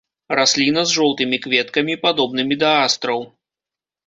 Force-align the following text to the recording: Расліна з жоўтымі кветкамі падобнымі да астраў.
Расліна 0.37 0.85
з 0.87 0.95
жоўтымі 0.99 1.39
кветкамі 1.43 1.99
падобнымі 2.07 2.59
да 2.65 2.71
астраў. 2.87 3.21